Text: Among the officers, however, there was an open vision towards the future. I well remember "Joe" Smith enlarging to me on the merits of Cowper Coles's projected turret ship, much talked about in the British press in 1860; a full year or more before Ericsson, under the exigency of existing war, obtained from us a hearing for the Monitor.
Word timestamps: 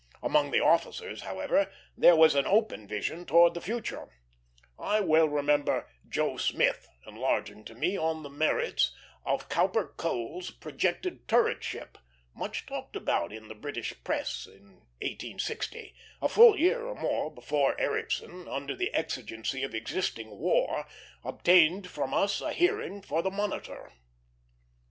Among 0.23 0.49
the 0.49 0.61
officers, 0.63 1.21
however, 1.21 1.71
there 1.95 2.15
was 2.15 2.33
an 2.33 2.47
open 2.47 2.87
vision 2.87 3.23
towards 3.23 3.53
the 3.53 3.61
future. 3.61 4.09
I 4.79 4.99
well 4.99 5.29
remember 5.29 5.87
"Joe" 6.09 6.37
Smith 6.37 6.89
enlarging 7.05 7.63
to 7.65 7.75
me 7.75 7.97
on 7.97 8.23
the 8.23 8.29
merits 8.31 8.95
of 9.25 9.47
Cowper 9.47 9.93
Coles's 9.97 10.49
projected 10.55 11.27
turret 11.27 11.63
ship, 11.63 11.99
much 12.33 12.65
talked 12.65 12.95
about 12.95 13.31
in 13.31 13.47
the 13.47 13.53
British 13.53 13.93
press 14.03 14.47
in 14.47 14.69
1860; 15.01 15.93
a 16.19 16.27
full 16.27 16.57
year 16.59 16.83
or 16.83 16.95
more 16.95 17.29
before 17.31 17.79
Ericsson, 17.79 18.47
under 18.47 18.75
the 18.75 18.91
exigency 18.95 19.61
of 19.61 19.75
existing 19.75 20.31
war, 20.39 20.87
obtained 21.23 21.85
from 21.87 22.11
us 22.11 22.41
a 22.41 22.53
hearing 22.53 23.03
for 23.03 23.21
the 23.21 23.29
Monitor. 23.29 23.93